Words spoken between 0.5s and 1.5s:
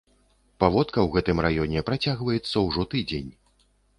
Паводка ў гэтым